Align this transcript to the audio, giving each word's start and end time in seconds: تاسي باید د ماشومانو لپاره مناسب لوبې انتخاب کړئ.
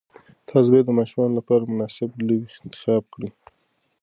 تاسي 0.47 0.69
باید 0.71 0.85
د 0.87 0.91
ماشومانو 0.99 1.37
لپاره 1.39 1.69
مناسب 1.71 2.09
لوبې 2.27 2.57
انتخاب 2.63 3.03
کړئ. 3.13 3.29